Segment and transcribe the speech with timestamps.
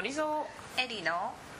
[0.00, 0.46] のりぞ
[0.78, 1.12] エリの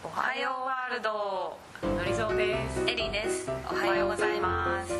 [0.02, 1.58] おはようワールド。
[1.86, 2.90] のりぞです。
[2.90, 3.50] エリです。
[3.70, 4.94] おはようございます。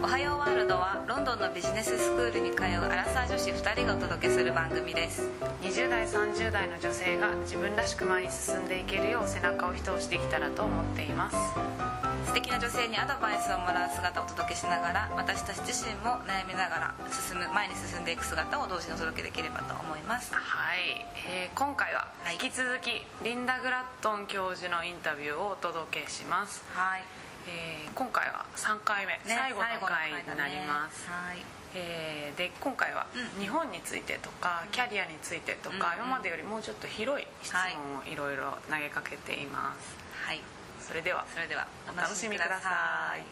[0.00, 5.28] おはようワールドはロンドンのビジネススクールに通うアラサー女子2人がお届けする番組です。
[5.60, 11.36] 20代30代の女性が自分らしく前に進んでいけるよう背中を一押しできたらと思っています
[12.48, 20.32] な女性にアドバイスをもらう姿をお届けしながら私たち自身も悩みながら進む前に進んでいく姿を同時にお届けできればと思います。
[20.32, 20.40] は
[20.74, 22.40] い、えー今回ははい。
[22.40, 27.02] 引き続き、リンダ・グラットン教授のインタビューをお届けします、はい、
[27.48, 31.44] えー今回は3回目、最後の回になります、はい。
[31.74, 33.42] えーで今回はうん。
[33.42, 40.40] 日本についてとか、キャリアについてとか、今までよりもうちょっと広い質問をいろいろ投げかけています、はい
[40.87, 43.23] それではそれではおお楽しみください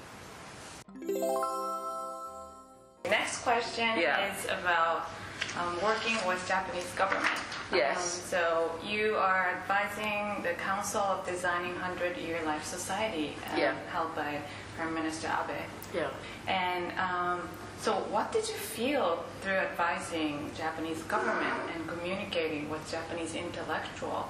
[3.09, 4.31] Next question Yeah.
[4.31, 5.09] is about
[5.57, 7.33] um, working with Japanese government.
[7.73, 7.97] Yes.
[7.97, 13.73] Um, so you are advising the Council of Designing 100-Year Life Society um, Yeah.
[13.91, 14.39] held by
[14.77, 15.57] Prime Minister Abe.
[15.93, 16.09] Yeah.
[16.47, 17.49] And um,
[17.81, 24.27] so what did you feel through advising Japanese government and communicating with Japanese intellectual?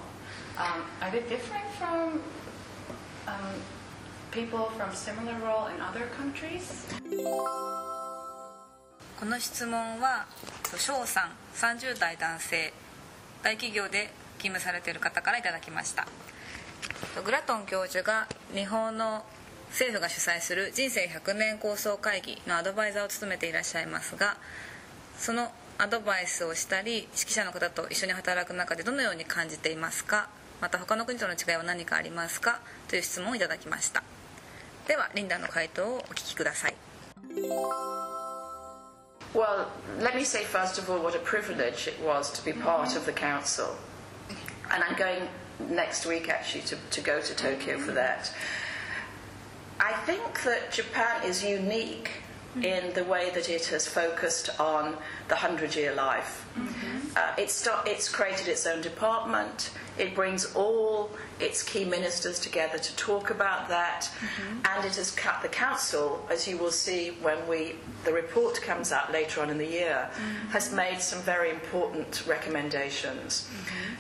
[0.58, 2.22] Um, are they different from
[3.27, 3.61] um,
[4.31, 6.63] people from similar role in other countries?
[9.19, 10.27] この質問は
[10.77, 12.73] 翔さん30代男性
[13.43, 16.07] 大企業で勤務されている方からいただきました
[17.25, 19.25] グラトン教授が日本の
[19.71, 24.37] 政府が主催する人生100年構想会議のアドバイザーを務めていらっしゃいますが
[25.17, 30.29] そのアドバイスをしたり指揮者の方と一緒に働く中でどのように感じていますか？
[30.62, 34.04] また他の国との違いは何かありますかという質問をいただきました
[34.88, 36.76] ではリンダの回答をお聞きください
[39.34, 39.68] Well,
[40.02, 43.06] let me say first of all what a privilege it was to be part of
[43.06, 43.78] the council.
[44.70, 45.30] And I'm going
[45.70, 48.34] next week actually to, to go to Tokyo for that.
[49.80, 52.24] I think that Japan is unique
[52.63, 54.97] in the way that it has focused on
[55.29, 56.47] the 100 year life.
[56.57, 57.17] Mm-hmm.
[57.17, 59.71] Uh, it's, start, it's created its own department.
[59.99, 64.59] It brings all its key ministers together to talk about that, mm-hmm.
[64.67, 68.93] and it has cut the council, as you will see when we the report comes
[68.93, 70.49] out later on in the year, mm-hmm.
[70.49, 73.49] has made some very important recommendations.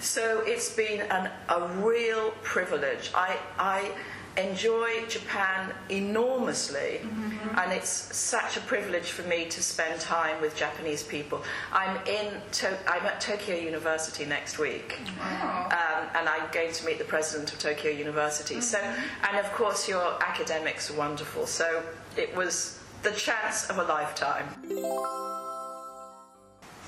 [0.00, 3.10] So it's been an, a real privilege.
[3.14, 3.92] I, I
[4.37, 7.01] enjoy Japan enormously,
[7.57, 11.43] and it's such a privilege for me to spend time with Japanese people.
[11.73, 14.99] I'm in to- I'm at Tokyo University next week,
[15.71, 18.61] um, and I'm going to meet the president of Tokyo University.
[18.61, 21.45] So, and of course, your academics are wonderful.
[21.45, 21.83] So
[22.15, 24.47] it was the chance of a lifetime.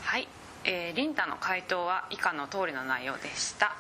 [0.04, 0.28] はい、
[0.64, 3.76] えーリンタの回答は以下の通りの内容でした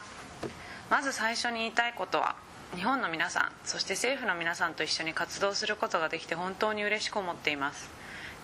[0.89, 2.35] まず最初に言いたいことは
[2.74, 7.90] 日本の皆さんそして政府の皆さんと一緒に活動することができて本当に嬉しく思っています。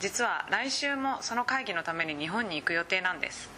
[0.01, 3.49] 実は来週もその会議のために日本に行く予定なんです。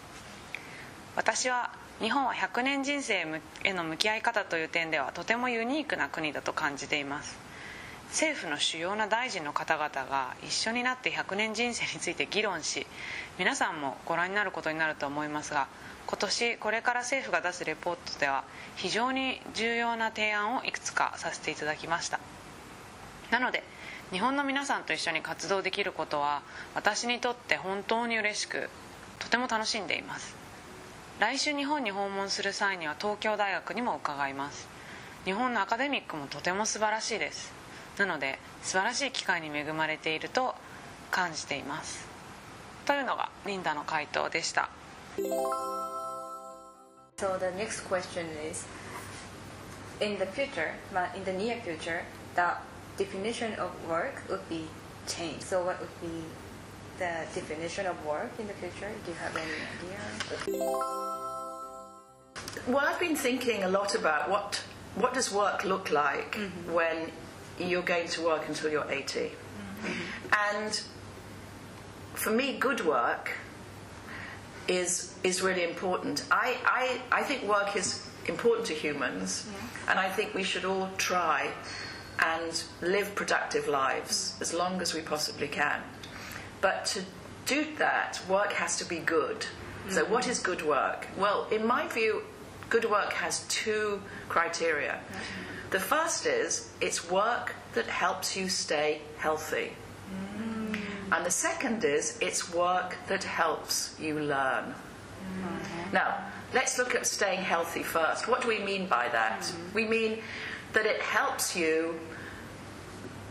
[1.15, 3.25] 私は日本は100年人生
[3.63, 7.47] への向き合い方という点ではとてもユニークな国だと感じています。
[8.09, 12.87] 政府の主要な大臣の方々が一緒になって100年人生について議論し
[13.37, 15.67] 皆さんもご覧になることになると思いますが
[16.07, 18.45] 今年これから政府が出すレポートでは
[18.77, 22.19] 非常に重要な提案をいくつかさせていただきました。
[23.29, 23.61] なので
[24.11, 26.41] 日本の皆さんと一緒に活動できることは
[26.75, 28.69] 私にとって本当に嬉しく
[29.19, 30.35] とても楽しんでいます。
[31.19, 34.67] 来週日本に訪問する際には東京大学にも伺います。
[35.25, 37.51] 日本のアカデミックもとても素晴らしいです。
[37.97, 40.55] なので素晴らしい機会に恵まれていると
[41.11, 42.07] 感じています。
[42.85, 44.69] というのがリンダの回答でした。
[47.19, 48.63] So the next question is,
[49.99, 52.03] in the future, but in the near future,
[52.35, 52.53] the
[52.95, 54.67] definition of work would be
[55.07, 55.41] changed.
[55.41, 56.21] So what would be
[56.99, 58.91] the definition of work in the future?
[59.03, 59.97] Do you have any idea?
[62.67, 64.61] Well, I've been thinking a lot about what
[64.93, 66.71] what does work look like mm-hmm.
[66.71, 67.11] when
[67.57, 69.91] you're going to work until you're 80, mm-hmm.
[70.53, 70.81] and
[72.13, 73.31] for me, good work
[74.67, 76.25] is is really important.
[76.31, 79.47] I, I, I think work is important to humans,
[79.87, 81.49] and I think we should all try
[82.19, 85.81] and live productive lives as long as we possibly can.
[86.61, 87.01] But to
[87.45, 89.45] do that, work has to be good.
[89.89, 90.13] So, mm-hmm.
[90.13, 91.07] what is good work?
[91.17, 92.23] Well, in my view,
[92.69, 94.99] good work has two criteria.
[95.69, 99.73] The first is it's work that helps you stay healthy.
[101.11, 104.73] And the second is it's work that helps you learn.
[105.93, 106.17] Now,
[106.53, 108.27] let's look at staying healthy first.
[108.27, 109.41] What do we mean by that?
[109.41, 109.73] Mm-hmm.
[109.73, 110.19] We mean
[110.73, 111.99] that it helps you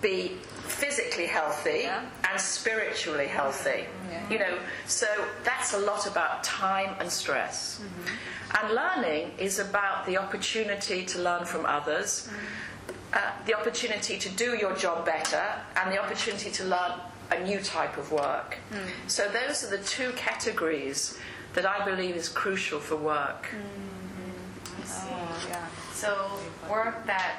[0.02, 0.36] be
[0.66, 2.02] physically healthy Yeah.
[2.30, 3.86] and spiritually healthy.
[4.30, 5.06] You know, so
[5.44, 7.80] that's a lot about time and stress.
[7.80, 8.56] Mm-hmm.
[8.58, 12.96] And learning is about the opportunity to learn from others, mm-hmm.
[13.12, 15.44] uh, the opportunity to do your job better,
[15.76, 16.92] and the opportunity to learn
[17.30, 18.58] a new type of work.
[18.70, 18.88] Hmm.
[19.08, 21.18] So those are the two categories
[21.54, 23.46] that I believe is crucial for work.
[23.46, 25.66] Hmm, hmm, oh, yeah.
[25.92, 26.28] So
[26.70, 27.36] work that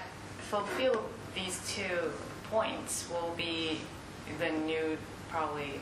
[0.49, 1.05] fulfill
[1.35, 2.11] these two
[2.49, 3.79] points will be
[4.39, 4.97] the new
[5.29, 5.79] probably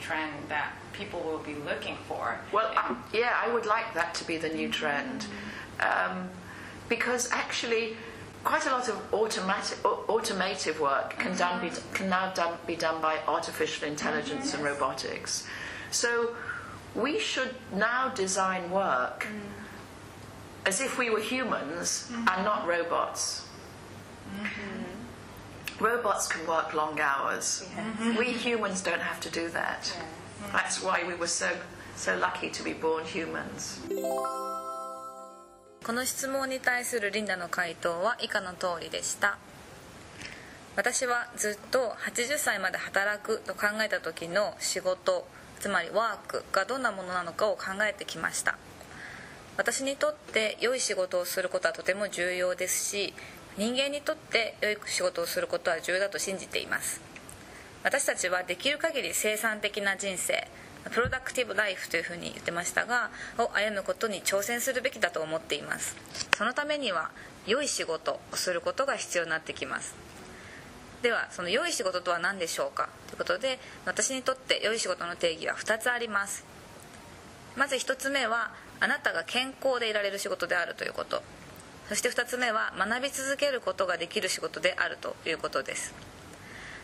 [0.00, 2.38] trend that people will be looking for.
[2.52, 5.26] Well, I- yeah, I would like that to be the new trend.
[5.80, 6.28] Um,
[6.88, 7.96] because actually,
[8.44, 12.76] quite a lot of automatic, au- automative work can, done be, can now done, be
[12.76, 15.46] done by artificial intelligence and robotics.
[15.90, 16.34] So
[16.94, 20.66] we should now design work mm.
[20.66, 22.28] as if we were humans mm-hmm.
[22.28, 23.46] and not robots.
[24.36, 25.84] Mm-hmm.
[25.84, 27.68] Robots can work long hours.
[28.18, 29.92] We humans don't have to do that.
[30.52, 31.50] That's why we were so
[31.96, 33.80] so lucky to be born humans.
[35.84, 39.36] この質問に対するリンダの回答は以下の通りでした。
[40.76, 45.26] 私はずっと80歳まで働くと考えた時の仕事
[45.58, 48.56] つまりワークがどんなものなのかを考えてきました。
[49.56, 53.12] 私にとって良い仕事をすることはとても重要ですし
[53.58, 57.00] 人間にとって良い仕事をすることは重要だと信じています。
[57.82, 60.46] 私たちはできる限り生産的な人生
[60.90, 65.96] プロダクティブライフというふうに言ってましたがを歩むことに挑戦するべきだと思っています。
[66.36, 67.10] そのためには
[67.46, 69.94] 良い仕事をすることが必要になってきます。
[71.02, 72.88] ではその良い仕事とは何でしょうか？
[73.08, 76.44] ということで私にとって良い仕事の定義は2つあります。
[77.56, 81.22] まず1つ目はあなたが健康でいられる仕事であるということ。
[81.88, 85.92] そして2つ目は学び続けることができる仕事であるということです。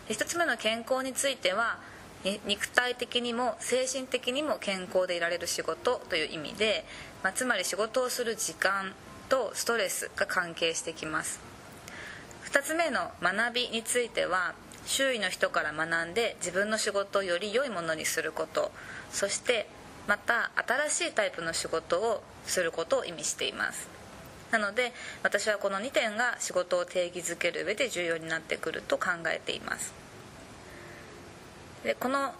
[0.08, 1.78] 1つ目の健康については
[2.24, 6.84] 肉体的にも精神的にも健康でいられる仕事という意味で、
[7.22, 8.92] まあ、つまり仕事をする時間
[9.28, 11.40] とストレスが関係してきます。
[12.50, 14.54] 2つ目の学びについては
[14.86, 18.72] 周囲の人から学んで自分の仕事をより良いものにすること。
[19.12, 19.68] そして
[20.06, 20.50] また
[20.88, 23.88] 新しいタイプの仕事をすることを意味しています。
[24.50, 24.92] なので
[25.22, 30.07] 私はこの2点が仕事を定義づける上で重要になってくると考えています。
[31.84, 32.32] でこの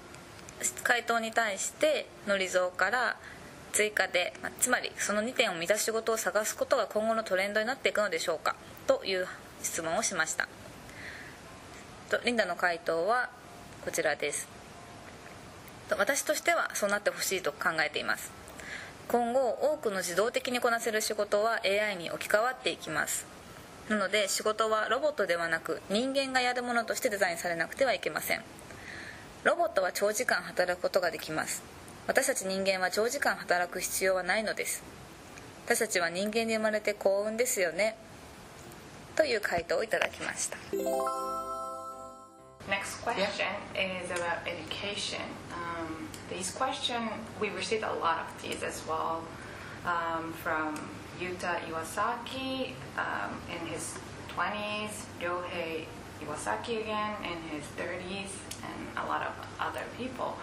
[0.83, 3.17] 回答に対してのりぞうから
[3.73, 8.57] 追加で、まあつまりその2点を満たす仕事を探すことが今後のトレンドになっていくのでしょうか
[8.87, 9.27] という
[9.63, 10.49] 質問をしました。
[12.11, 13.29] とリンダの回答は
[13.85, 14.49] こちらです。
[15.89, 18.33] と私としてはそうなってほしいと考えています。
[19.09, 23.27] 今後多くの自動的にこなせる仕事は AI に置き換わっていきます。
[23.89, 28.43] なので仕事はロボットではなく人間がやるものとしてデザインされなくてはいけません。
[29.49, 31.63] ロボットは長時間働くことができます
[32.07, 34.85] 私たち人間は長時間働く必要はないのです
[35.65, 37.97] 私たちは人間に生まれて幸運ですよね
[39.17, 40.59] という回答をいただきました
[42.69, 45.25] Next question is about education.
[45.57, 47.09] Um, these question
[47.41, 49.23] we received a lot of these as well
[49.87, 50.75] um, from
[51.19, 53.97] Yuta Iwasaki um, in his
[54.37, 55.87] 20s, Ryohei
[56.21, 60.37] Iwasaki again in his 30s, and a lot of other people.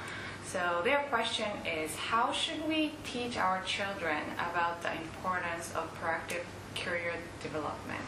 [0.46, 6.46] So their question is how should we teach our children about the importance of proactive
[6.76, 8.04] career development?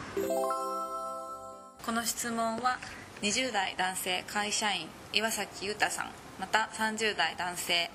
[1.84, 2.78] この質問は
[3.22, 7.90] 20代男性会社員岩崎裕太さんまた30代男性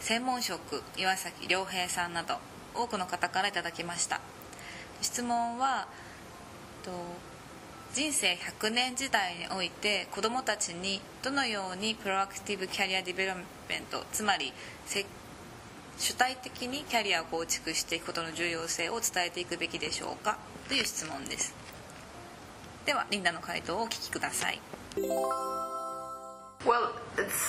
[0.00, 2.36] 専門職岩崎良平さんなど
[2.74, 4.20] 多くの方からいただきました
[5.00, 5.86] 質問は
[6.82, 6.90] と
[7.94, 13.36] 人生100年時代において子どもたちにどのようにプロアクティブキャリアディベロッ
[13.68, 14.52] メントつまり
[14.84, 15.06] せ
[15.96, 21.54] 主体的にキャリアを構築していくことの重要性を伝えていくべきでしょうかという質問です
[22.84, 24.60] ではリンダの回答をお聞きください
[26.64, 26.90] Well,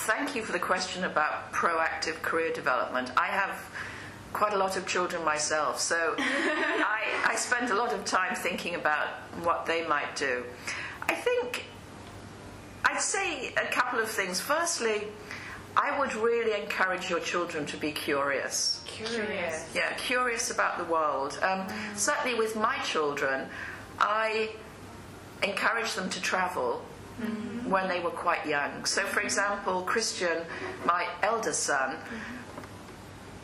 [0.06, 3.10] thank you for the question about proactive career development.
[3.16, 3.56] I have
[4.36, 8.74] quite a lot of children myself, so I, I spend a lot of time thinking
[8.74, 9.08] about
[9.42, 10.44] what they might do.
[11.08, 11.64] I think
[12.84, 14.38] I'd say a couple of things.
[14.38, 15.04] Firstly,
[15.74, 18.82] I would really encourage your children to be curious.
[18.84, 19.70] Curious.
[19.74, 21.38] Yeah, curious about the world.
[21.40, 21.96] Um, mm.
[21.96, 23.48] certainly with my children,
[23.98, 24.50] I
[25.42, 26.82] encourage them to travel
[27.20, 27.70] mm-hmm.
[27.70, 28.84] when they were quite young.
[28.84, 30.42] So, for example, Christian,
[30.84, 32.45] my eldest son, mm-hmm.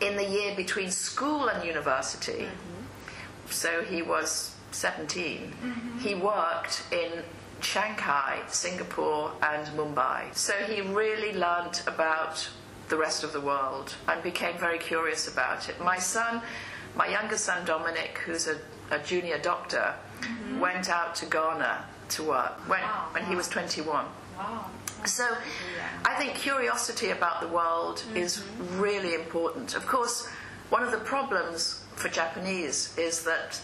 [0.05, 3.49] In the year between school and university, mm-hmm.
[3.49, 5.99] so he was 17, mm-hmm.
[5.99, 7.23] he worked in
[7.61, 10.35] Shanghai, Singapore, and Mumbai.
[10.35, 12.49] So he really learned about
[12.89, 15.79] the rest of the world and became very curious about it.
[15.81, 16.41] My son,
[16.95, 18.57] my younger son Dominic, who's a,
[18.91, 20.59] a junior doctor, mm-hmm.
[20.59, 22.81] went out to Ghana to work when,
[23.13, 24.05] when he was 21.
[24.37, 24.65] Wow.
[25.05, 25.27] So
[26.05, 28.79] I think curiosity about the world is mm-hmm.
[28.79, 29.75] really important.
[29.75, 30.27] Of course,
[30.69, 33.59] one of the problems for Japanese is that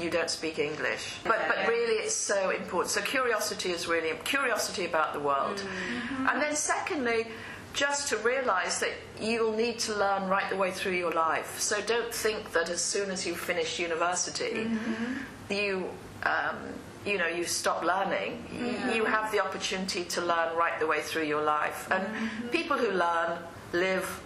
[0.00, 1.16] you don't speak English.
[1.24, 2.90] But, but really it's so important.
[2.90, 5.58] So curiosity is really curiosity about the world.
[5.58, 6.14] Mm-hmm.
[6.14, 6.28] Mm-hmm.
[6.28, 7.28] And then secondly,
[7.72, 11.60] just to realize that you'll need to learn right the way through your life.
[11.60, 14.70] So don't think that as soon as you finish university,
[15.50, 15.90] you
[16.22, 16.56] um,
[17.06, 18.44] you know you stop learning.
[18.52, 21.88] You, you have the opportunity to learn right the way through your life.
[21.90, 22.06] And
[22.50, 23.38] people who learn
[23.72, 24.20] live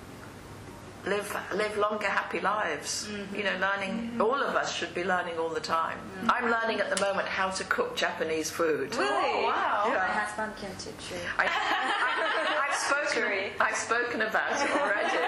[1.07, 3.09] live live longer, happy lives.
[3.35, 4.17] You know, learning.
[4.21, 5.99] All of us should be learning all the time.
[6.29, 8.95] I'm learning at the moment how to cook Japanese food.
[8.97, 9.09] Really?
[9.09, 9.85] Oh, wow.
[9.89, 11.19] My husband can teach you.
[11.39, 11.47] I,
[12.69, 13.23] have spoken.
[13.23, 13.53] Sorry.
[13.61, 15.19] I've spoken about it already.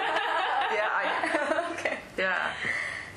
[0.73, 1.97] Yeah, I, okay.
[2.17, 2.51] yeah.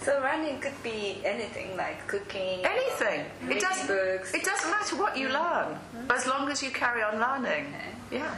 [0.07, 2.63] So learning could be anything like cooking.
[2.63, 3.27] Anything.
[3.51, 3.89] It doesn't.
[3.89, 4.33] books.
[4.33, 5.75] It doesn't matter what you learn,
[6.09, 7.75] as long as you carry on learning.
[8.13, 8.31] Yeah.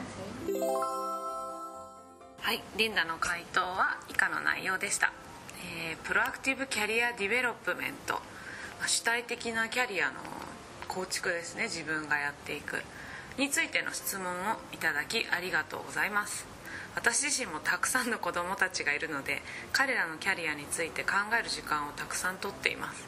[2.40, 5.12] はい、リンダの回答は以下の内容でした、
[5.90, 10.14] えー proactive career development まあ主体的なキャリアの
[10.86, 12.80] 構築ですね自分がやっていく
[13.36, 16.46] についての質問をいただきありがとうございます
[16.94, 19.42] 私自身もたくさんの子供たちがいるので
[19.72, 23.06] 彼らのキャリアについて考える時間をたくさんとっています。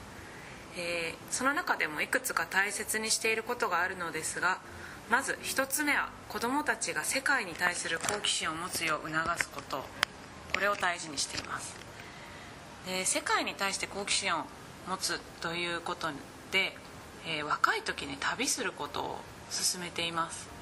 [0.77, 4.59] えーその中でもいくつか大切にしていることがあるのですが
[5.11, 9.85] まず一つ目は子どもたちが世界に対する好奇心を持つよう促すこと。
[10.53, 11.75] これを大事にしています。
[12.87, 14.45] で世界に対して好奇心を
[14.89, 16.09] 持つということ
[16.53, 16.77] で、
[17.27, 19.21] えー若い時に旅することを
[19.51, 20.60] 勧めています。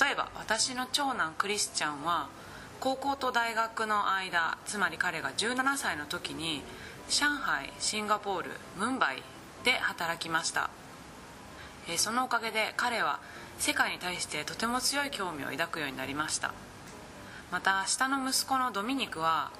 [0.00, 2.28] 例えば私の長男クリスチャンは
[2.80, 6.62] 高校と大学の間つまり彼が17歳の時に
[7.08, 9.22] 上海シンガポールムンバイ
[9.64, 10.70] で働きました。
[11.96, 13.18] そのおかげで彼は
[13.58, 16.52] 世界に対してとても強い興味を抱くようになりました。
[17.50, 19.50] また下の息子のドミニクは、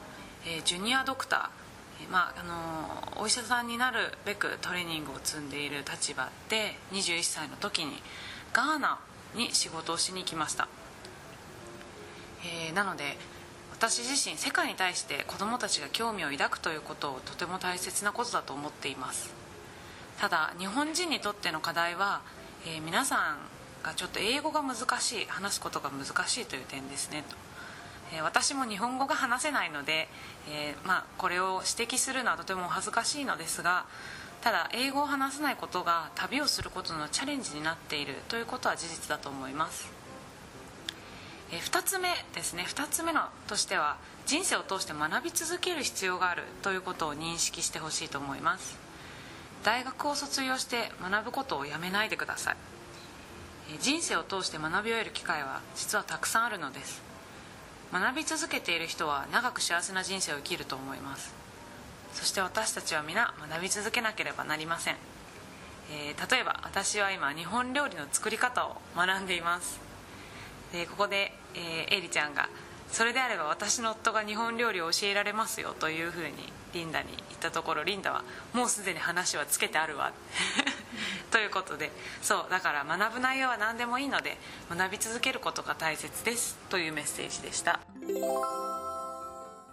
[0.66, 2.42] ジュニアドクター、まああ
[3.16, 8.00] のお医者さんになるべくトレーニングを積んでいる立場で21歳の時に
[8.52, 8.98] ガーナ
[9.34, 10.68] に仕事をしに行きました、
[12.44, 13.16] えーなので
[13.72, 19.32] 私自身世界に対して子どもたちが興味を抱くということをとても大切なことだと思っています。
[20.18, 22.20] ただ日本人にとっての課題は、
[22.66, 23.38] えー皆さん
[23.84, 27.36] がちょっと英語が難しい話すことが難しいという点ですねと、
[28.16, 30.08] えー私も日本語が話せないので、
[30.50, 33.84] えーまあ、これを指摘するのはとても恥ずかしいのですが
[34.42, 39.90] ただ英語を話せないことが旅をすることのチャレンジになっているということは事実だと思います。
[41.50, 42.64] え2つ目ですね。
[42.68, 48.78] 2つ目のとしては人生を通して学び続ける必要があるということを認識してほしいと思います。
[49.64, 52.56] 大学を卒業して学ぶことをやめないでください。
[53.80, 57.02] 人生を通して学び終える機会は実はたくさんあるのです。
[57.92, 61.37] 学び続けている人は長く幸せな人生を生きると思います。
[62.18, 64.96] そして私たちは皆学び続けなければなりません、
[65.92, 69.78] えー例えば私は今日本料理の作り方を学んでいます。
[70.72, 72.48] でここで、えーエリちゃんが
[72.90, 80.12] 「それであれば私の夫が日本料理を教えられますよ」というふうにリンダに言ったところリンダは「もうすでに話はつけてあるわ」
[81.30, 84.36] ということでそうだから学ぶ内容は何でもいいので
[84.68, 87.78] 学び続けることが大切ですというメッセージでした。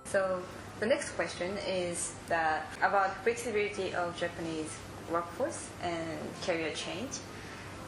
[0.05, 0.39] So
[0.80, 4.70] the next question is that about flexibility of Japanese
[5.12, 7.18] workforce and career change.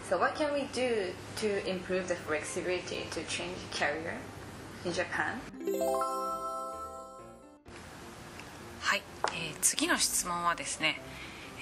[0.08, 4.18] So what can we do to improve the flexibility to change career
[4.84, 5.40] in Japan?
[8.80, 9.02] はい、
[9.32, 11.00] えー次の質問はですね、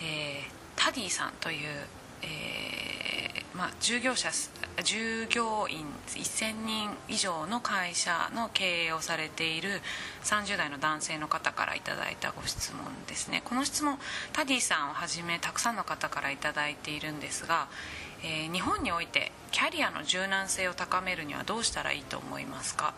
[0.02, 1.68] えータディさんという、
[2.22, 3.13] えー
[3.57, 4.29] まあ、従業者
[4.83, 9.81] 従業員1000人以上の会社の経営をされている
[10.25, 13.41] 30代の男性の方からいただいたご質問ですね。
[13.45, 13.97] この質問
[14.33, 17.67] タディさんをはじめたくさんの方からいただいているんですが、
[18.23, 22.93] えー日本においてキャリアの柔軟性を高めるにはどうしたらいいと思いますか？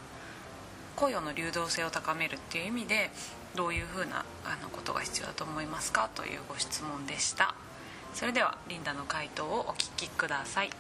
[0.96, 3.12] 雇用の流動性を高めるっていう意味で
[3.56, 6.10] どういうふうなあのことが必要だと思いますか？
[6.16, 7.54] というご質問でした。
[8.17, 10.71] それではリンダの回答をお聞きください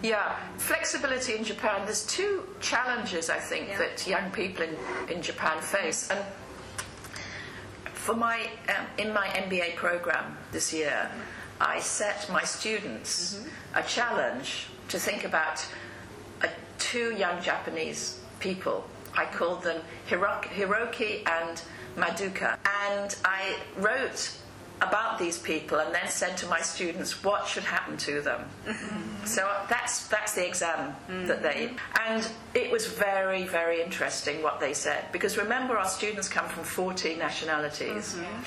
[0.00, 1.84] Yeah, flexibility in Japan.
[1.84, 3.78] There's two challenges I think Yeah.
[3.78, 4.76] that young people in,
[5.12, 6.20] in Japan face, and
[7.94, 11.10] for my um, in my MBA program this year,
[11.60, 13.40] I set my students
[13.74, 15.66] a challenge to think about
[16.42, 16.46] uh,
[16.78, 18.84] two young Japanese people.
[19.16, 21.60] I called them Hiroki, Hiroki and
[21.95, 22.57] Maduka,
[22.87, 24.31] and I wrote
[24.81, 28.45] about these people and then said to my students what should happen to them.
[29.25, 30.93] So that's that's the exam
[31.27, 32.11] that they mm-hmm.
[32.11, 35.05] and it was very very interesting what they said.
[35.13, 38.15] Because remember our students come from 40 nationalities.
[38.15, 38.43] Mm-hmm.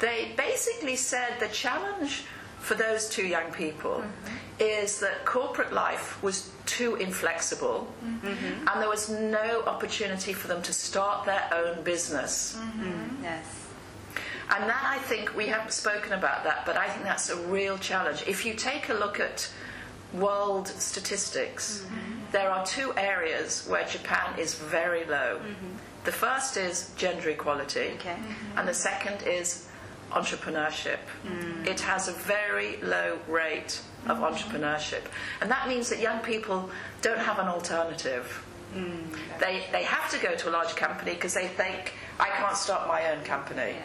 [0.00, 2.24] They basically said the challenge
[2.58, 4.47] for those two young people mm-hmm.
[4.60, 8.66] Is that corporate life was too inflexible mm-hmm.
[8.68, 12.56] and there was no opportunity for them to start their own business.
[12.58, 13.22] Mm-hmm.
[13.22, 13.66] Yes.
[14.50, 17.76] And that I think we haven't spoken about that, but I think that's a real
[17.78, 18.24] challenge.
[18.26, 19.50] If you take a look at
[20.14, 22.32] world statistics, mm-hmm.
[22.32, 25.40] there are two areas where Japan is very low.
[26.04, 28.16] The first is gender equality, Okay.
[28.56, 29.67] and the second is
[30.10, 30.98] entrepreneurship.
[31.66, 35.02] It has a very low rate of entrepreneurship,
[35.40, 36.70] and that means that young people
[37.02, 38.44] don't have an alternative.
[38.74, 39.16] Mm.
[39.40, 42.86] They, they have to go to a large company because they think, I can't start
[42.86, 43.76] my own company.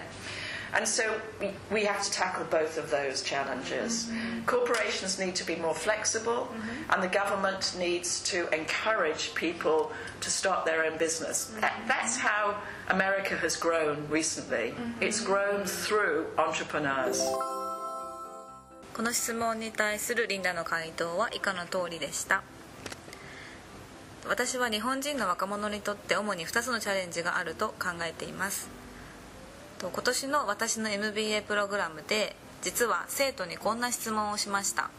[0.75, 4.11] And so we, we have to tackle both of those challenges.
[4.47, 6.49] Corporations need to be more flexible,
[6.91, 11.53] and the government needs to encourage people to start their own business.
[11.61, 12.57] That, that's how
[12.89, 14.75] America has grown recently.
[15.01, 17.23] It's grown through entrepreneurs.
[18.99, 22.43] この質問に対するリンダの回答は以下の通りでした
[24.29, 28.69] 私は日本人の若者にとって主に2つのチャレンジがあると考えています
[29.84, 34.90] と今年の私の MBA プログラムで実は生徒にこんな質問をしました。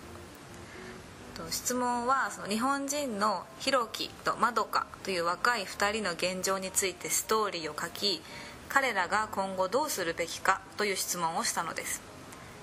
[1.51, 8.23] 質問はその日本人のヒロキとマドカという若い2人の現状についてストーリーを書き
[8.69, 12.03] 彼らが今後どうするべきかという質問をしたのです。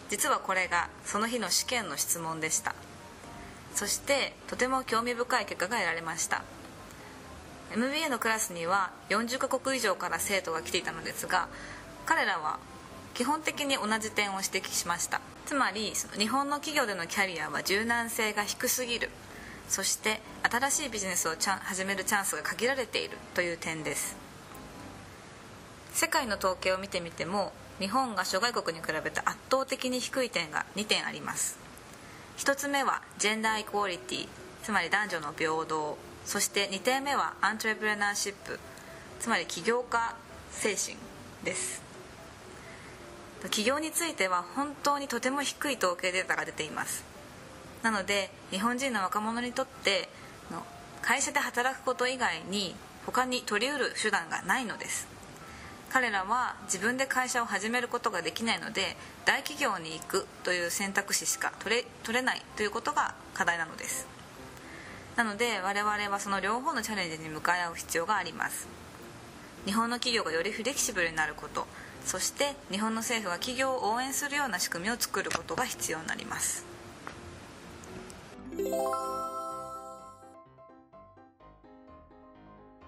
[0.09, 2.75] 実はこれがその日の試験の質問でした。
[3.73, 6.43] そしてとても興味深い結果が得られました。
[7.73, 11.47] MBA のクラスには40カ国以上から生徒が来ていたのですが
[12.05, 12.59] 彼らは
[13.13, 15.21] 基本的に同じ点を指摘しました。
[15.45, 19.09] つまりその日本の企業でのキャリアは柔軟性が低すぎる。
[19.67, 23.17] そして新しいビジネスを始めるチャンスが限られている。
[23.33, 24.15] という点です。
[25.93, 31.57] 世界の統計を見てみても日本が諸外国に比べて圧倒的に低い点が2点あります。
[32.37, 34.27] 1つ目はジェンダーイクオリティ。
[34.63, 35.97] つまり男女の平等。
[36.25, 38.59] そして2点目はアントレプレナーシップ。
[39.19, 40.15] つまり起業家
[40.51, 40.97] 精神
[41.43, 41.90] です。
[43.49, 47.03] 起業については本当にとても低い統計データが出ています。
[47.83, 50.09] なので日本人の若者にとって
[51.01, 52.75] 会社で働くこと以外に
[53.05, 55.07] 他に取りうる手段がないのです。
[55.89, 64.07] 彼らは自分で会社を始めることができないので大企業に行くという選択肢しか取れ取れないということが課題なのです。
[65.17, 68.67] なので我々はその両方のチャレンジに向かい合う必要があります。
[69.65, 71.67] 日本の企業がよりフレキシブルになること
[72.05, 76.65] そして日本の政府が企業を応援するような仕組みを作ることが必要になります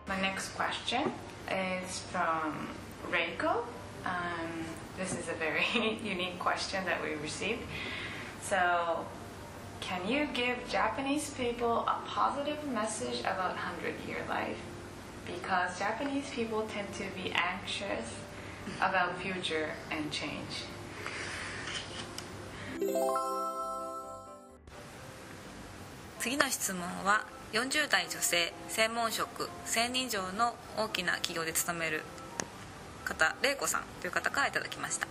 [0.06, 1.12] My next question
[1.49, 2.67] is from
[3.10, 3.63] Reiko.
[4.06, 4.65] Um,
[4.97, 5.63] this is a very
[6.04, 7.62] unique question that we received.
[8.41, 9.06] So,
[9.80, 14.60] can you give Japanese people a positive message about 100 year life?
[15.26, 18.23] Because Japanese people tend to be anxious
[18.80, 20.67] about future and change.
[26.19, 32.02] 次の質問は40代女性専門職1000人以上の大きな企業で勤める
[33.06, 35.08] 方玲子さんという方からいただきました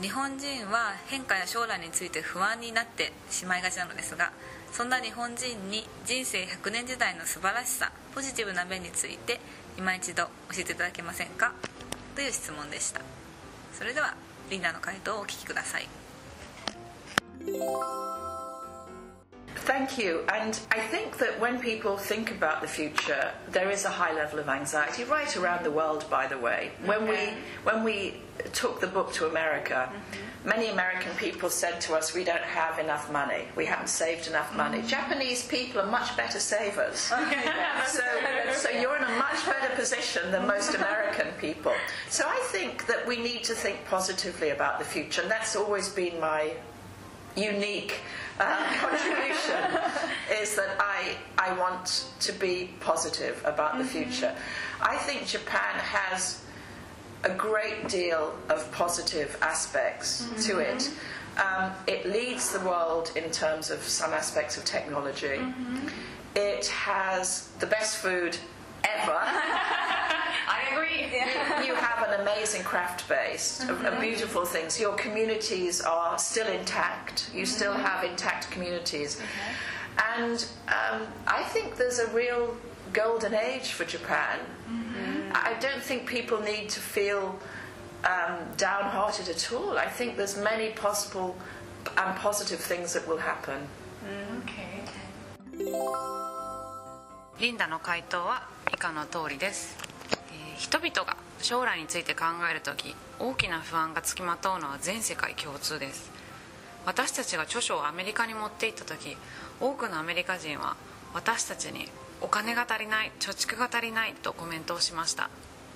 [0.00, 4.32] 日本人は変化や将来について不安になってしまいがちなのですが
[4.72, 9.40] そんな日本人に人生100年時代の素晴らしさポジティブな面について
[9.78, 11.52] 今一度教えていただけませんか？
[12.15, 13.01] という質問でした
[13.73, 14.15] それでは
[14.49, 15.87] リンダの回答をお聞きください
[19.65, 20.25] Thank you.
[20.27, 24.39] And I think that when people think about the future, there is a high level
[24.39, 26.09] of anxiety right around the world.
[26.09, 29.91] By the way, when we when we took the book to America,
[30.44, 33.48] many American people said to us, "We don't have enough money.
[33.56, 36.98] We haven't saved enough money." Japanese people are much better savers.
[37.86, 38.02] so,
[38.52, 41.72] so you're in a much better position than most American people.
[42.10, 45.88] So I think that we need to think positively about the future, and that's always
[45.88, 46.52] been my
[47.36, 48.00] unique
[48.40, 49.80] uh, contribution
[50.40, 54.34] is that I, I want to be positive about the future.
[54.80, 56.43] I think Japan has
[57.24, 60.76] a great deal of positive aspects to mm-hmm.
[60.76, 60.90] it.
[61.40, 65.38] Um, it leads the world in terms of some aspects of technology.
[65.38, 65.88] Mm-hmm.
[66.36, 68.36] It has the best food
[68.84, 69.18] ever.
[70.46, 71.04] I agree.
[71.04, 74.00] you, you have an amazing craft base of, of mm-hmm.
[74.00, 74.78] beautiful things.
[74.78, 77.30] Your communities are still intact.
[77.34, 79.20] You still have intact communities.
[80.16, 82.56] And um, I think there's a real
[82.92, 84.38] golden age for Japan.
[85.34, 87.34] I don't think people need to feel
[88.04, 89.76] um, downhearted at all.
[89.78, 91.34] I think there's many possible
[91.96, 93.66] and positive things that will happen.
[94.44, 94.84] Okay.
[97.40, 99.76] リンダの回答は以下の通りです、
[100.30, 106.10] えー人々が将来について考える時大きな不安がつきまとうのは全世界共通です
[106.86, 109.16] 私たちが著書をアメリカに持って行った時
[109.60, 110.76] 多くのアメリカ人は
[111.12, 111.88] 私たちに
[112.24, 115.28] お金が足りない貯蓄が足りないとコメントをしました、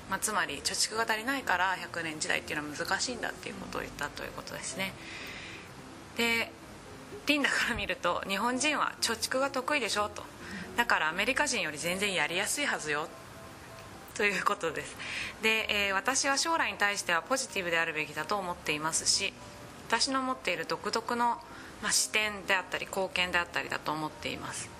[0.08, 4.94] まあ、つまり貯蓄が足りないから100年時代っていうのは難しいんだっていうことを言ったということですね。
[6.16, 6.50] で
[7.26, 10.22] リンダから見ると日本人は貯蓄が得意でしょと。
[10.76, 13.08] だからアメリカ人より全然やりやすいはずよ。
[14.14, 14.96] ということです。
[15.42, 19.34] で、えー私は将来に対してはポジティブであるべきだと思っていますし
[19.88, 21.36] 私の持っている独特の、
[21.82, 24.77] まあ、視点であったり貢献であったりだと思っています。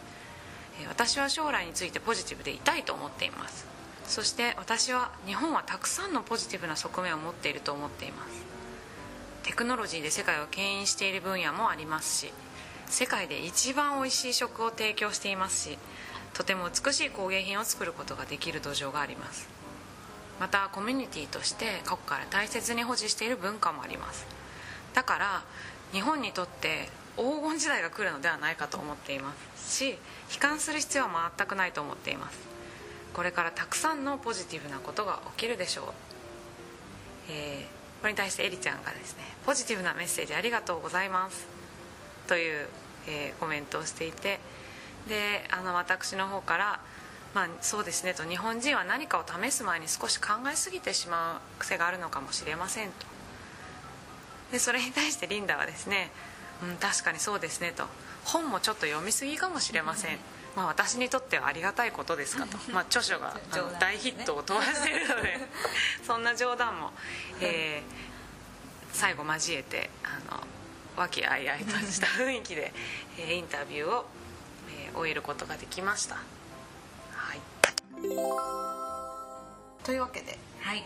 [0.87, 3.67] 私は将来についてポジティブでいたいと思っています。
[4.07, 8.49] そして私は日本はたくさんのポジティブな側面を持っていると思っています。
[9.43, 12.33] テクノロジーで世界を牽引している分野もありますし
[12.87, 15.79] 世界で一番おいしい食を提供していますし
[16.35, 19.49] とても美しい工芸品を作ることができる土壌があります。
[20.39, 24.27] またコミュニティとして過去から大切に保持している文化もあります。
[24.95, 25.43] だから
[25.93, 29.97] 日本にとって黄金時代が来るのではないかと思っていますし悲
[30.39, 32.39] 観する必要は全くないと思っています。
[33.13, 35.85] これからたくさんのポジティブなことが起きるでしょう、
[37.31, 41.49] えーこれに対してエリちゃんがですねポジティブなメッセージありがとうございます
[42.29, 42.69] という、
[43.09, 44.39] えーコメントをしていて
[45.09, 46.81] であの私の方から、
[47.35, 53.07] まあ、そうですねと日本人は何かを試す前に少し考えすぎてしまう癖があるのかもしれませんと。
[54.53, 56.13] でそれに対してリンダはですね、
[56.63, 57.85] うん、確かにそうですねと。
[58.25, 60.19] 本もちょっと読みすぎかもしれません、
[60.55, 63.37] まあ、私にとってはありがたいことですかと、 まあ、著書が
[63.81, 65.39] 大ヒットを飛ばしているので
[66.07, 66.93] そんな冗談も、
[67.41, 68.09] えー
[68.91, 70.43] 最後交えてあの
[70.97, 72.73] 和気あいあいとした雰囲気で、
[73.19, 74.07] えーインタビューを、
[74.71, 76.17] えー終えることができました。
[76.17, 77.41] はい。
[79.85, 80.85] というわけではい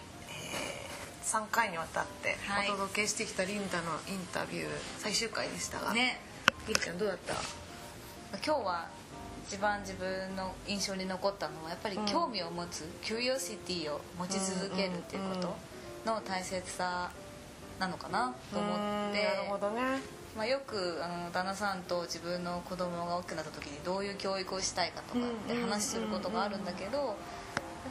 [1.22, 2.68] 3回にわたってはい。
[2.70, 6.20] お届けしてきたリンダのインタビュー最終回でしたが、ね。
[6.66, 7.34] リンちゃんどうだった？
[8.44, 8.88] 今日は
[9.46, 15.56] 一番自分の印象に残ったのはやっぱり興味を持つ、キュリオシティを持ち続けるっていうこと
[16.10, 17.10] の大切さ
[17.78, 18.34] なのかな？
[18.52, 19.82] と思って、なるほどね。
[20.36, 27.06] まあ、よくあの旦那さんと自分の子供が大きくなった時にどういう教育をしたいかとかって話することがあるんだけどやっ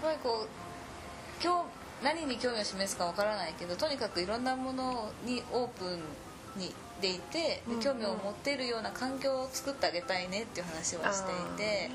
[0.02, 1.66] ぱりこう今日
[2.04, 11.90] 何に興味を示すかわからないけどとにかくいろんなものにオープンにでいてで興味を持っているような環境を作ってあげたいねっていう話をしていて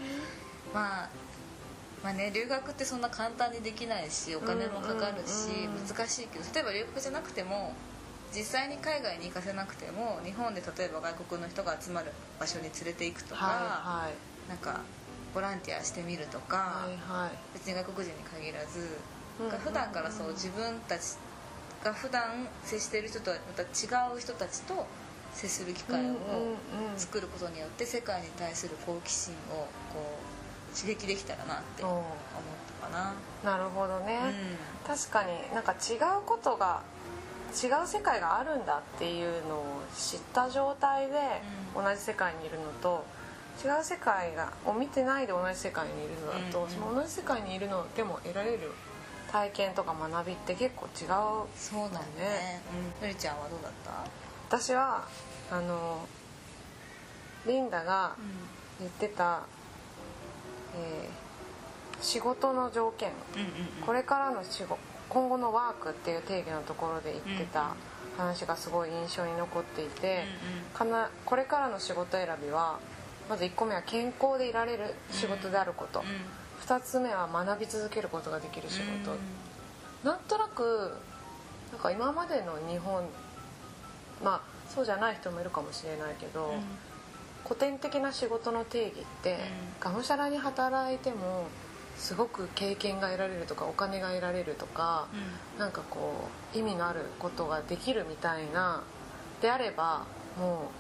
[0.75, 1.09] まあ
[2.05, 5.49] まあね、留学ってそんな簡単にできないしお金もかかるし
[5.89, 7.73] 難しいけど例えば留学じゃなくても
[8.33, 14.49] 実際に海外に行かせなくても日本で例えば外国の人が集まる場所に連れて行くとか、はい。
[14.49, 14.81] なんか
[15.35, 17.31] ボランティアしてみるとか、はいはい。
[17.55, 18.99] 別に外国人に限らず、
[19.41, 19.51] うん。
[19.59, 21.17] 普段からそう自分たち
[21.85, 23.67] が普段接している人とはまた違
[24.17, 24.87] う人たちと
[25.33, 26.17] 接する機会を
[26.97, 30.19] 作ることによって世界に対する好奇心をこ
[30.73, 32.05] う刺激できたらなってお思っ
[32.81, 33.15] たかな。
[33.45, 34.19] なるほどね、
[34.87, 34.97] うん。
[34.97, 36.83] 確かになんか違うことが
[37.53, 39.65] 違う世界があるんだっていうのを
[39.97, 41.15] 知った状態で
[41.75, 43.05] う同じ世界にいるのと
[43.65, 46.71] 違う世界がを見てないで同じ世界にいるのだと、うんうん。
[46.71, 48.73] その同じ世界にいるのでも得られる
[49.37, 52.63] 体験とか学びって結構違うそうだね。
[53.01, 53.07] うん。
[53.07, 54.57] のりちゃんはどうだった？
[54.59, 55.05] 私は
[55.51, 56.07] あの
[57.47, 58.17] リンダが
[58.81, 59.43] 言ってた、
[60.77, 61.27] えー
[62.03, 63.11] 仕事の条件。
[63.35, 63.49] うんうん
[63.87, 67.75] これからの仕事今後のワークっていう定義のところで言ってた
[68.19, 70.25] 話がすごい印象に残っていて、
[70.75, 72.79] かなこれからの仕事選びは
[73.31, 76.03] まず1個目は健康でいられる仕事であること、
[76.63, 79.17] 2つ目は学び続けることができる仕事、
[80.05, 80.93] なんとなく
[81.73, 83.05] なんか今までの日本
[84.23, 84.41] まあ
[84.75, 86.55] そうじゃない人もいるかもしれないけど、
[87.45, 89.39] 古典的な仕事の定義って、
[89.81, 91.47] がむしゃらに働いても
[91.97, 95.07] すごく経験が得られるとかお金が得られるとか、
[95.59, 98.83] なんかこう意味のあることができるみたいな
[99.41, 100.05] であれば
[100.39, 100.71] も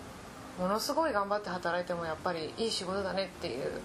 [0.59, 3.81] うものすごい頑張って働いてもやっぱりいい仕事だねっていう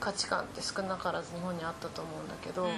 [0.00, 2.68] 価値観って少なからず日本にあったと思うんだけど、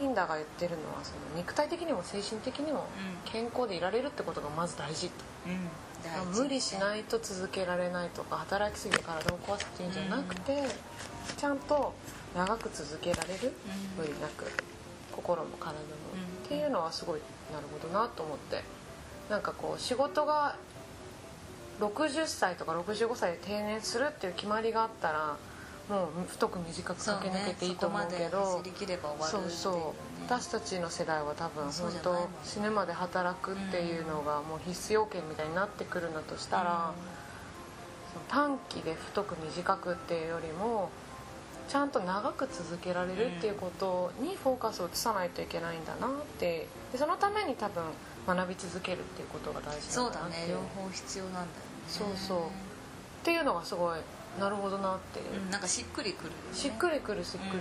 [0.00, 2.86] リンダが言ってるのはその肉体的にも精神的にも
[3.24, 5.14] 健康でいられるってことがまず大事と。
[5.46, 5.68] うん。
[6.34, 10.62] 無理しないと続けられないとか働きすぎて体を壊すっていうんじゃなくて、
[11.36, 11.94] ちゃんと
[12.36, 13.52] 長く続けられる、
[13.96, 14.44] 無理なく
[15.12, 15.78] 心も体も、
[16.44, 17.20] っていうのはすごい
[17.52, 18.62] なるほどなと思って。
[19.30, 20.56] なんかこう仕事が
[21.80, 25.36] 60歳とか65歳で定年するっていう決まりがあったら
[25.88, 28.44] もう太く短く駆け抜けていいと思うけど。
[28.46, 29.50] そうね。
[29.50, 36.92] そう私たちの世代は多分本当死ぬまで働くっていうのがもう必須要件みたいになってくるんだとしたら、
[38.28, 40.88] 短期で太く短くっていうよりも
[41.68, 46.68] ちゃんと長く続けられるっていうことにフォーカスを移さないといけないんだなって。
[46.92, 47.82] でそのために多分
[48.26, 50.52] 学び続けるっていうことが大事そうんだなだなってね。
[50.52, 51.50] 両方必要なんだよね。
[51.88, 52.38] そうそう。
[52.38, 52.50] っ
[53.24, 54.00] ていうのがすごい
[54.38, 55.20] なるほどなって。
[55.20, 56.36] いう、うんなんかしっくりくるよね。
[56.52, 57.60] しっくりくるしっくりくる、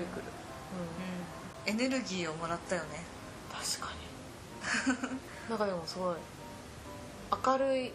[1.65, 1.73] うん。
[1.73, 1.83] うん。
[1.83, 3.03] エネルギーをもらったよね。
[3.51, 5.09] 確かに。
[5.49, 6.15] なんかでもすごい。
[7.45, 7.93] 明るい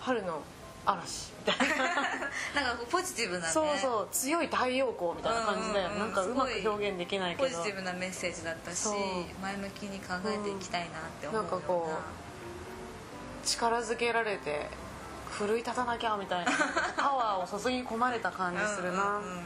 [0.00, 0.42] 春の
[0.84, 1.32] 嵐。
[1.46, 3.52] みたいななんかポジティブなね。
[3.52, 6.06] そうそう強い太陽光みたいな感じだよ、うんうんうん。
[6.06, 7.48] なんかうまく表現できないけど。
[7.48, 8.88] ポジティブなメッセージだったし
[9.42, 11.50] 前向きに考えていきたいなって思うような。
[11.50, 11.90] なんかこ
[13.44, 14.68] 力づけられて
[15.30, 16.52] 奮い立たなきゃみたいな。
[16.96, 19.40] パワーを注ぎ込まれた感じするな、うんうんうん。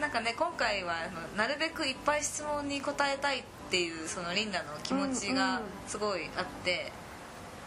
[0.00, 0.94] なんかね今回は
[1.36, 5.62] なるべくいっぱい質問に答えたいっていうそのリンダの気持ちがうんうん。
[5.86, 6.92] すごいあって、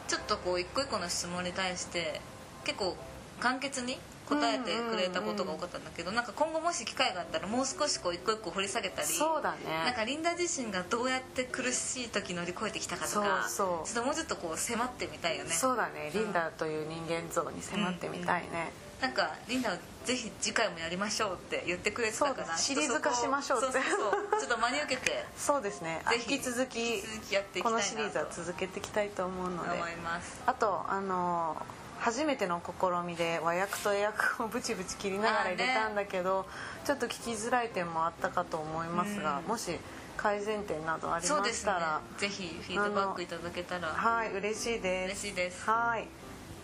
[0.07, 2.21] ちょっとこう一個一個の質問に対して
[2.63, 2.95] 結構
[3.39, 3.97] 簡潔に
[4.29, 9.57] 答えてくれたことが多かったんだけど、なんか今後もし機会があったらもう少しこう一個一個掘り下げたりそうだね。
[9.85, 13.87] なんかリンダ自身がどうやって苦しい時乗り越えてきたかとかそうそう。
[13.87, 15.51] ちょっともうちょっとこう迫ってみたいよね。
[15.51, 16.11] そうだね。
[16.13, 23.73] リンダという人間像に迫ってみたいね、なんかリンダはぜひ次回もやりましょうって言ってくれてたからシリーズ化しましょうって。
[23.73, 23.99] そうそう
[24.31, 24.39] そう。
[24.39, 25.25] ちょっと真に受けて。
[25.37, 26.01] そうですね。
[26.05, 29.71] あぜひ引き続き引き続きやっていきこのシリーズは続けていきたいと思うので。
[29.71, 30.41] 思います。
[30.45, 31.57] あとあの
[32.03, 36.45] 初めての試みで和訳と英訳をブチブチ切りながら入れたんだけど、
[36.83, 39.45] ちょっと聞きづらい点もあったかと思いますが、うん。
[39.45, 39.71] もし
[40.17, 43.87] 改善点などありましたら、ぜひフィードバックいただけたら。
[43.87, 45.27] はい嬉しいです。
[45.27, 45.63] 嬉しいです。
[45.69, 46.07] はい。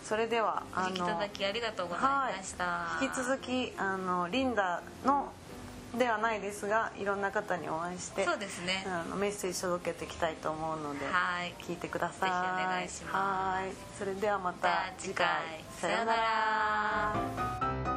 [0.04, 2.02] それではお聞きいただきありがとうござい
[2.36, 5.30] ました、はい、引き続きあのリンダの
[5.98, 8.84] ではないですがいろんな方にお会いしてそうですね。
[8.86, 11.54] あのメッセージ届けていきたいと思うのではい。
[11.60, 12.30] 聞いてください。
[12.30, 13.14] ぜひお願いします。
[13.14, 13.72] はい。
[13.98, 15.26] それではまたまた次回。
[15.80, 17.89] さようなら